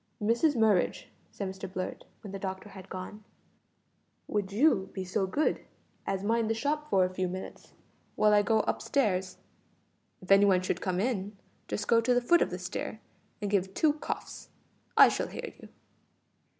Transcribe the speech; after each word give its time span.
"Mrs 0.19 0.55
Murridge," 0.55 1.03
said 1.31 1.47
Mr 1.47 1.71
Blurt, 1.71 2.05
when 2.23 2.31
the 2.31 2.39
doctor 2.39 2.69
had 2.69 2.89
gone, 2.89 3.23
"would 4.27 4.51
you 4.51 4.89
be 4.93 5.03
so 5.05 5.27
good 5.27 5.63
as 6.07 6.23
mind 6.23 6.49
the 6.49 6.55
shop 6.55 6.89
for 6.89 7.05
a 7.05 7.13
few 7.13 7.27
minutes, 7.27 7.73
while 8.15 8.33
I 8.33 8.41
go 8.41 8.61
up 8.61 8.81
stairs? 8.81 9.37
If 10.19 10.31
any 10.31 10.45
one 10.45 10.63
should 10.63 10.81
come 10.81 10.99
in, 10.99 11.37
just 11.67 11.87
go 11.87 12.01
to 12.01 12.15
the 12.15 12.19
foot 12.19 12.41
of 12.41 12.49
the 12.49 12.57
stair 12.57 12.99
and 13.43 13.51
give 13.51 13.75
two 13.75 13.93
coughs. 13.93 14.49
I 14.97 15.07
shall 15.07 15.27
hear 15.27 15.53
you." 15.61 15.69